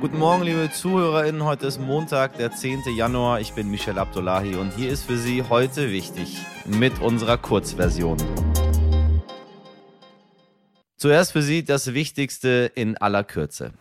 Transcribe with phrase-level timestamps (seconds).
[0.00, 1.42] Guten Morgen, liebe ZuhörerInnen.
[1.42, 2.82] Heute ist Montag, der 10.
[2.96, 3.40] Januar.
[3.40, 8.16] Ich bin Michel Abdullahi und hier ist für Sie heute wichtig mit unserer Kurzversion.
[10.96, 13.72] Zuerst für Sie das Wichtigste in aller Kürze.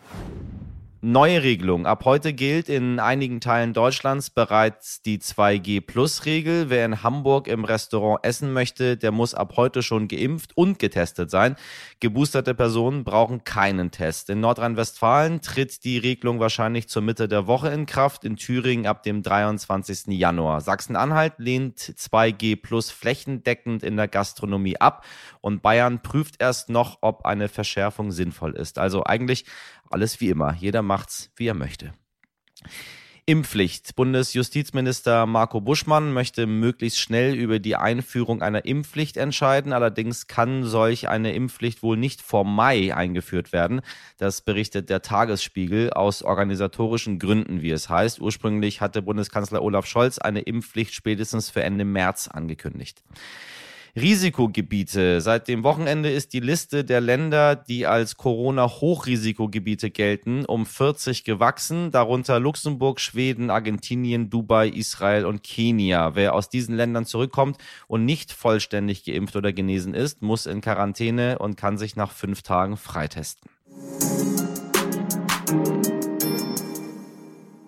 [1.00, 1.86] Neue Regelung.
[1.86, 6.72] Ab heute gilt in einigen Teilen Deutschlands bereits die 2G-Plus-Regel.
[6.72, 11.30] Wer in Hamburg im Restaurant essen möchte, der muss ab heute schon geimpft und getestet
[11.30, 11.56] sein.
[12.00, 14.32] Geboosterte Personen brauchen keinen Test.
[14.32, 19.04] In Nordrhein-Westfalen tritt die Regelung wahrscheinlich zur Mitte der Woche in Kraft, in Thüringen ab
[19.04, 20.08] dem 23.
[20.08, 20.62] Januar.
[20.62, 25.06] Sachsen-Anhalt lehnt 2G Plus flächendeckend in der Gastronomie ab
[25.42, 28.80] und Bayern prüft erst noch, ob eine Verschärfung sinnvoll ist.
[28.80, 29.46] Also eigentlich
[29.90, 30.54] alles wie immer.
[30.54, 31.94] Jeder macht's, wie er möchte.
[33.30, 33.98] Impfpflicht.
[33.98, 39.74] Bundesjustizminister Marco Buschmann möchte möglichst schnell über die Einführung einer Impfpflicht entscheiden.
[39.74, 43.82] Allerdings kann solch eine Impfpflicht wohl nicht vor Mai eingeführt werden.
[44.18, 48.22] Das berichtet der Tagesspiegel aus organisatorischen Gründen, wie es heißt.
[48.22, 53.04] Ursprünglich hatte Bundeskanzler Olaf Scholz eine Impfpflicht spätestens für Ende März angekündigt.
[54.00, 55.22] Risikogebiete.
[55.22, 61.90] Seit dem Wochenende ist die Liste der Länder, die als Corona-Hochrisikogebiete gelten, um 40 gewachsen,
[61.90, 66.14] darunter Luxemburg, Schweden, Argentinien, Dubai, Israel und Kenia.
[66.14, 67.58] Wer aus diesen Ländern zurückkommt
[67.88, 72.44] und nicht vollständig geimpft oder genesen ist, muss in Quarantäne und kann sich nach fünf
[72.44, 73.50] Tagen freitesten.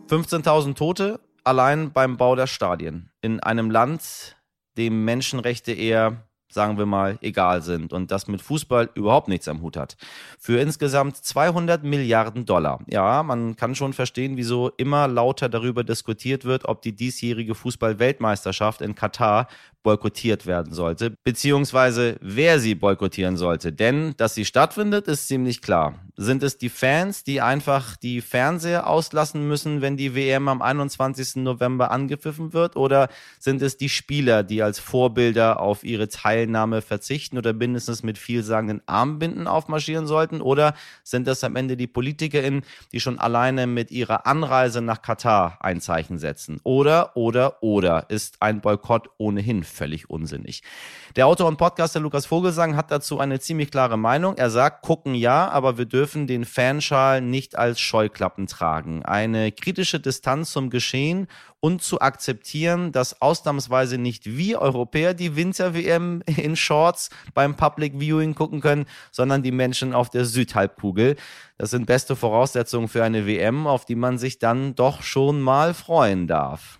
[0.09, 3.09] 15.000 Tote allein beim Bau der Stadien.
[3.21, 4.35] In einem Land,
[4.79, 9.61] dem Menschenrechte eher sagen wir mal, egal sind und das mit Fußball überhaupt nichts am
[9.61, 9.97] Hut hat.
[10.39, 12.79] Für insgesamt 200 Milliarden Dollar.
[12.87, 18.81] Ja, man kann schon verstehen, wieso immer lauter darüber diskutiert wird, ob die diesjährige Fußball-Weltmeisterschaft
[18.81, 19.47] in Katar
[19.83, 23.71] boykottiert werden sollte, beziehungsweise wer sie boykottieren sollte.
[23.71, 25.95] Denn, dass sie stattfindet, ist ziemlich klar.
[26.17, 31.37] Sind es die Fans, die einfach die Fernseher auslassen müssen, wenn die WM am 21.
[31.37, 32.75] November angepfiffen wird?
[32.75, 33.07] Oder
[33.39, 38.81] sind es die Spieler, die als Vorbilder auf ihre Teilnahme verzichten oder mindestens mit vielsagenden
[38.85, 40.41] Armbinden aufmarschieren sollten?
[40.41, 45.57] Oder sind es am Ende die PolitikerInnen, die schon alleine mit ihrer Anreise nach Katar
[45.61, 46.59] ein Zeichen setzen?
[46.63, 50.63] Oder, oder, oder ist ein Boykott ohnehin völlig unsinnig.
[51.15, 54.37] Der Autor und Podcaster Lukas Vogelsang hat dazu eine ziemlich klare Meinung.
[54.37, 59.05] Er sagt, gucken ja, aber wir dürfen den Fanschal nicht als Scheuklappen tragen.
[59.05, 61.27] Eine kritische Distanz zum Geschehen
[61.59, 68.35] und zu akzeptieren, dass ausnahmsweise nicht wir Europäer die Winter-WM in Shorts beim Public Viewing
[68.35, 71.15] gucken können, sondern die Menschen auf der Südhalbkugel.
[71.57, 75.73] Das sind beste Voraussetzungen für eine WM, auf die man sich dann doch schon mal
[75.73, 76.78] freuen darf.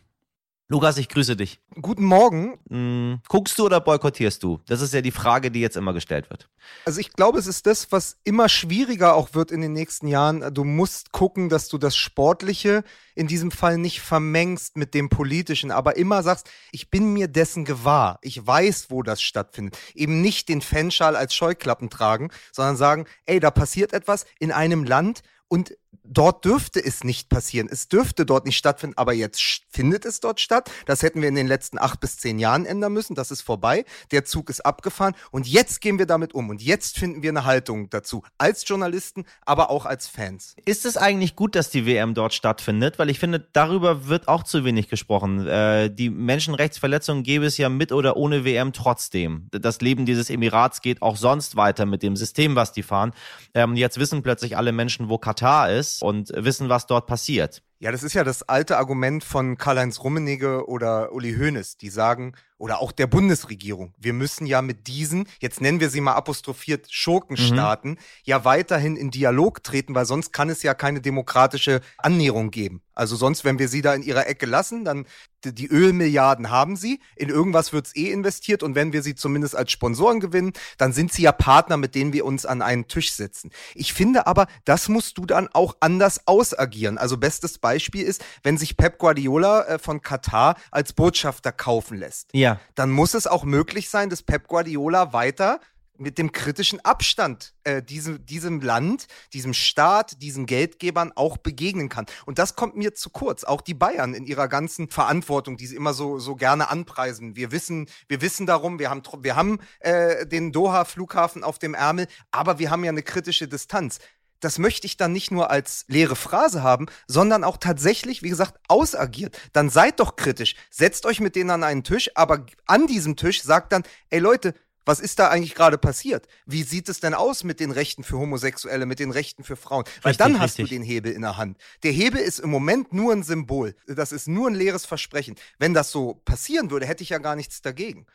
[0.71, 1.59] Lukas, ich grüße dich.
[1.81, 2.59] Guten Morgen.
[2.69, 4.59] Hm, guckst du oder boykottierst du?
[4.67, 6.47] Das ist ja die Frage, die jetzt immer gestellt wird.
[6.85, 10.53] Also ich glaube, es ist das, was immer schwieriger auch wird in den nächsten Jahren.
[10.53, 12.83] Du musst gucken, dass du das Sportliche
[13.15, 17.65] in diesem Fall nicht vermengst mit dem Politischen, aber immer sagst, ich bin mir dessen
[17.65, 18.19] gewahr.
[18.21, 19.75] Ich weiß, wo das stattfindet.
[19.95, 24.83] Eben nicht den Fanschal als Scheuklappen tragen, sondern sagen, ey, da passiert etwas in einem
[24.83, 25.73] Land und
[26.03, 27.69] dort dürfte es nicht passieren.
[27.71, 30.69] Es dürfte dort nicht stattfinden, aber jetzt findet es dort statt.
[30.85, 33.15] Das hätten wir in den letzten acht bis zehn Jahren ändern müssen.
[33.15, 33.85] Das ist vorbei.
[34.11, 37.45] Der Zug ist abgefahren und jetzt gehen wir damit um und jetzt finden wir eine
[37.45, 38.23] Haltung dazu.
[38.37, 40.55] Als Journalisten, aber auch als Fans.
[40.65, 42.99] Ist es eigentlich gut, dass die WM dort stattfindet?
[42.99, 45.47] Weil ich finde, darüber wird auch zu wenig gesprochen.
[45.47, 49.47] Äh, die Menschenrechtsverletzungen gäbe es ja mit oder ohne WM trotzdem.
[49.51, 53.13] Das Leben dieses Emirats geht auch sonst weiter mit dem System, was die fahren.
[53.53, 55.38] Ähm, jetzt wissen plötzlich alle Menschen, wo Katar
[55.69, 57.61] ist und wissen, was dort passiert.
[57.81, 62.33] Ja, das ist ja das alte Argument von Karl-Heinz Rummenigge oder Uli Hoeneß, die sagen,
[62.59, 66.87] oder auch der Bundesregierung, wir müssen ja mit diesen, jetzt nennen wir sie mal apostrophiert,
[66.91, 67.97] Schurkenstaaten, mhm.
[68.25, 72.81] ja weiterhin in Dialog treten, weil sonst kann es ja keine demokratische Annäherung geben.
[72.93, 75.05] Also sonst, wenn wir sie da in ihrer Ecke lassen, dann
[75.45, 79.71] die Ölmilliarden haben sie, in irgendwas wird's eh investiert und wenn wir sie zumindest als
[79.71, 83.51] Sponsoren gewinnen, dann sind sie ja Partner, mit denen wir uns an einen Tisch setzen.
[83.73, 86.97] Ich finde aber, das musst du dann auch anders ausagieren.
[86.97, 92.29] Also bestes Beispiel ist, wenn sich Pep Guardiola äh, von Katar als Botschafter kaufen lässt.
[92.33, 92.59] Ja.
[92.75, 95.59] Dann muss es auch möglich sein, dass Pep Guardiola weiter
[95.99, 102.05] mit dem kritischen Abstand äh, diesem, diesem Land, diesem Staat, diesen Geldgebern auch begegnen kann.
[102.25, 103.43] Und das kommt mir zu kurz.
[103.43, 107.35] Auch die Bayern in ihrer ganzen Verantwortung, die sie immer so, so gerne anpreisen.
[107.35, 112.07] Wir wissen, wir wissen darum, wir haben, wir haben äh, den Doha-Flughafen auf dem Ärmel,
[112.31, 113.99] aber wir haben ja eine kritische Distanz
[114.39, 118.59] das möchte ich dann nicht nur als leere Phrase haben, sondern auch tatsächlich, wie gesagt,
[118.67, 119.37] ausagiert.
[119.53, 123.41] Dann seid doch kritisch, setzt euch mit denen an einen Tisch, aber an diesem Tisch
[123.41, 124.53] sagt dann, ey Leute,
[124.89, 126.27] Was ist da eigentlich gerade passiert?
[126.47, 129.83] Wie sieht es denn aus mit den Rechten für Homosexuelle, mit den Rechten für Frauen?
[130.01, 130.69] Weil Richtig, dann hast richtig.
[130.69, 131.59] du den Hebel in der Hand.
[131.83, 133.75] Der Hebel ist im Moment nur ein Symbol.
[133.85, 135.35] Das ist nur ein leeres Versprechen.
[135.59, 138.07] Wenn das so passieren würde, hätte ich ja gar nichts dagegen.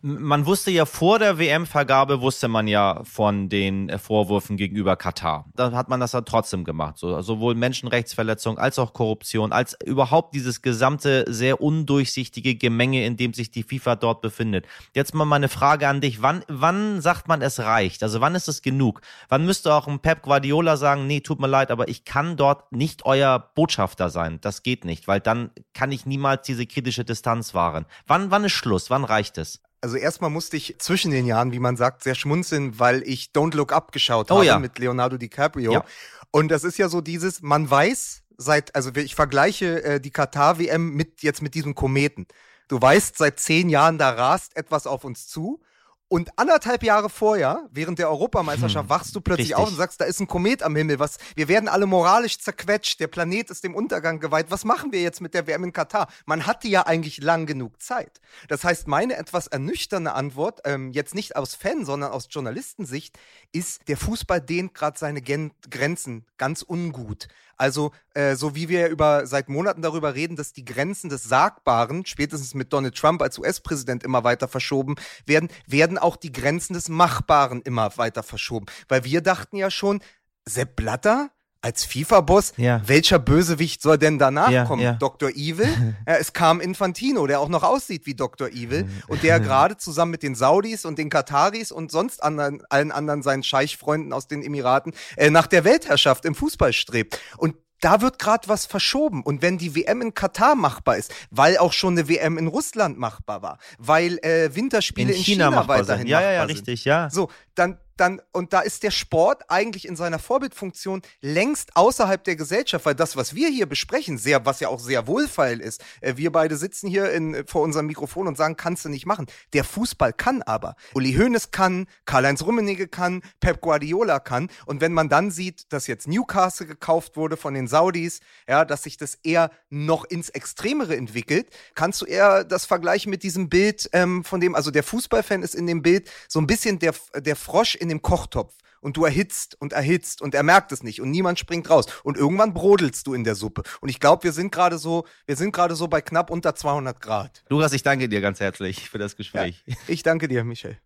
[0.00, 5.46] Man wusste ja vor der WM-Vergabe, wusste man ja von den äh, Vorwürfen gegenüber Katar.
[5.54, 6.98] Da hat man das dann trotzdem gemacht.
[6.98, 13.34] So, sowohl Menschenrechtsverletzung als auch Korruption, als überhaupt dieses gesamte sehr undurchsichtige Gemenge, in dem
[13.34, 14.66] sich die FIFA dort befindet.
[14.94, 16.22] Jetzt mal meine Frage an dich.
[16.22, 18.02] Wann, wann sagt man, es reicht?
[18.02, 19.00] Also wann ist es genug?
[19.28, 22.72] Wann müsste auch ein Pep Guardiola sagen, nee, tut mir leid, aber ich kann dort
[22.72, 24.38] nicht euer Botschafter sein.
[24.40, 27.86] Das geht nicht, weil dann kann ich niemals diese kritische Distanz wahren.
[28.06, 28.90] Wann, wann ist Schluss?
[28.90, 29.57] Wann reicht es?
[29.80, 33.54] Also erstmal musste ich zwischen den Jahren, wie man sagt, sehr schmunzeln, weil ich Don't
[33.56, 34.58] Look Up geschaut Oh habe ja.
[34.58, 35.72] mit Leonardo DiCaprio.
[35.72, 35.84] Ja.
[36.30, 40.90] Und das ist ja so dieses, man weiß seit, also ich vergleiche äh, die Katar-WM
[40.90, 42.26] mit jetzt mit diesem Kometen.
[42.68, 45.62] Du weißt, seit zehn Jahren, da rast etwas auf uns zu.
[46.10, 49.56] Und anderthalb Jahre vorher, während der Europameisterschaft, Hm, wachst du plötzlich richtig.
[49.56, 50.98] auf und sagst, da ist ein Komet am Himmel.
[50.98, 52.98] Was, wir werden alle moralisch zerquetscht.
[52.98, 54.46] Der Planet ist dem Untergang geweiht.
[54.50, 56.08] Was machen wir jetzt mit der WM in Katar?
[56.24, 58.20] Man hatte ja eigentlich lang genug Zeit.
[58.48, 63.18] Das heißt, meine etwas ernüchternde Antwort, ähm, jetzt nicht aus Fan, sondern aus Journalistensicht,
[63.52, 67.28] ist, der Fußball dehnt gerade seine Gen Grenzen ganz ungut.
[67.58, 72.06] Also, äh, so wie wir über seit Monaten darüber reden, dass die Grenzen des Sagbaren,
[72.06, 74.94] spätestens mit Donald Trump als US-Präsident immer weiter verschoben
[75.26, 78.66] werden, werden auch die Grenzen des Machbaren immer weiter verschoben.
[78.88, 80.00] Weil wir dachten ja schon,
[80.46, 82.80] Sepp Blatter als FIFA-Boss, Ja.
[82.86, 84.82] welcher Bösewicht soll denn danach Ja, kommen?
[84.82, 84.92] ja.
[84.92, 85.30] Dr.
[85.30, 85.66] Evil?
[86.06, 88.48] ja, es kam Infantino, der auch noch aussieht wie Dr.
[88.48, 92.92] Evil und der gerade zusammen mit den Saudis und den Kataris und sonst anderen, allen
[92.92, 97.18] anderen seinen Scheichfreunden aus den Emiraten äh, nach der Weltherrschaft im Fußball strebt.
[97.38, 99.22] Und da wird gerade was verschoben.
[99.22, 102.98] Und wenn die WM in Katar machbar ist, weil auch schon eine WM in Russland
[102.98, 106.06] machbar war, weil äh, Winterspiele in, China, machbar weiterhin sein.
[106.08, 106.56] Ja, ja, ja, machbar sind.
[106.68, 107.08] richtig, ja.
[107.10, 112.36] So, dann, dann, und da ist der Sport eigentlich in seiner Vorbildfunktion längst außerhalb der
[112.36, 116.16] Gesellschaft, weil das, was wir hier besprechen, sehr, was ja auch sehr wohlfeil ist, äh,
[116.16, 119.26] wir beide sitzen hier in, vor unserem Mikrofon und sagen, kannst du nicht machen.
[119.52, 120.76] Der Fußball kann aber.
[120.94, 124.48] Uli Hoeneß kann, Karl-Heinz Rummenigge kann, Pep Guardiola kann.
[124.66, 128.82] Und wenn man dann sieht, dass jetzt Newcastle gekauft wurde von den Saudis, ja, dass
[128.82, 133.88] sich das eher noch ins Extremere entwickelt, kannst du eher das vergleichen mit diesem Bild,
[133.92, 137.36] ähm, von dem, also der Fußballfan ist in dem Bild so ein bisschen der, der
[137.36, 138.54] Frosch in dem Kochtopf.
[138.80, 141.86] Und du erhitzt und erhitzt und er merkt es nicht und niemand springt raus.
[142.04, 143.64] Und irgendwann brodelst du in der Suppe.
[143.80, 147.00] Und ich glaube, wir sind gerade so, wir sind gerade so bei knapp unter 200
[147.00, 147.42] Grad.
[147.48, 149.64] Lukas, ich danke dir ganz herzlich für das Gespräch.
[149.88, 150.78] Ich danke dir, Michel.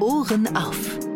[0.00, 1.07] Ohren auf.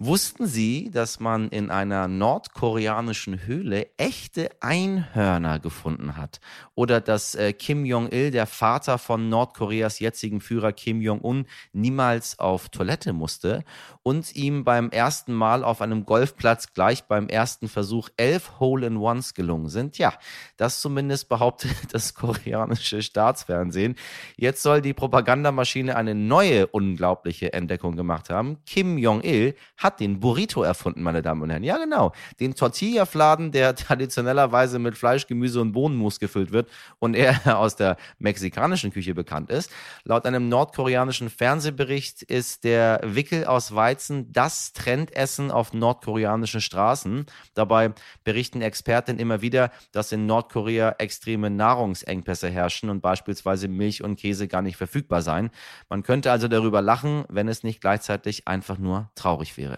[0.00, 6.40] Wussten Sie, dass man in einer nordkoreanischen Höhle echte Einhörner gefunden hat?
[6.74, 12.70] Oder dass äh, Kim Jong-il, der Vater von Nordkoreas jetzigen Führer Kim Jong-un, niemals auf
[12.70, 13.62] Toilette musste
[14.02, 19.68] und ihm beim ersten Mal auf einem Golfplatz gleich beim ersten Versuch elf Hole-in-Ones gelungen
[19.68, 19.96] sind?
[19.96, 20.14] Ja,
[20.56, 23.94] das zumindest behauptet das koreanische Staatsfernsehen.
[24.36, 28.58] Jetzt soll die Propagandamaschine eine neue unglaubliche Entdeckung gemacht haben.
[28.66, 31.62] Kim Jong-il hat den Burrito erfunden, meine Damen und Herren.
[31.62, 32.12] Ja, genau.
[32.40, 37.98] Den Tortilla-Fladen, der traditionellerweise mit Fleisch, Gemüse und Bohnenmus gefüllt wird und er aus der
[38.18, 39.70] mexikanischen Küche bekannt ist.
[40.04, 47.26] Laut einem nordkoreanischen Fernsehbericht ist der Wickel aus Weizen das Trendessen auf nordkoreanischen Straßen.
[47.52, 47.92] Dabei
[48.24, 54.48] berichten Experten immer wieder, dass in Nordkorea extreme Nahrungsengpässe herrschen und beispielsweise Milch und Käse
[54.48, 55.50] gar nicht verfügbar seien.
[55.90, 59.73] Man könnte also darüber lachen, wenn es nicht gleichzeitig einfach nur traurig wäre.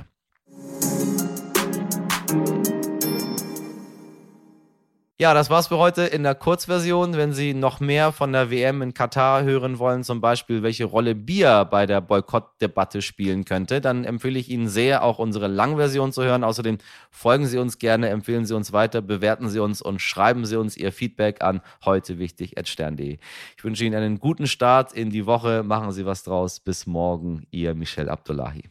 [5.18, 7.16] Ja, das war's für heute in der Kurzversion.
[7.16, 11.14] Wenn Sie noch mehr von der WM in Katar hören wollen, zum Beispiel welche Rolle
[11.14, 16.22] Bier bei der Boykottdebatte spielen könnte, dann empfehle ich Ihnen sehr, auch unsere Langversion zu
[16.22, 16.44] hören.
[16.44, 16.76] Außerdem
[17.10, 20.76] folgen Sie uns gerne, empfehlen Sie uns weiter, bewerten Sie uns und schreiben Sie uns
[20.76, 23.16] Ihr Feedback an heutewichtig.stern.de.
[23.56, 25.62] Ich wünsche Ihnen einen guten Start in die Woche.
[25.62, 26.60] Machen Sie was draus.
[26.60, 27.46] Bis morgen.
[27.50, 28.64] Ihr Michel Abdullahi.